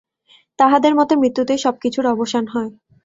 [0.59, 2.69] তাঁহাদের মতে মৃত্যুতেই সবকিছুর অবসান হয়।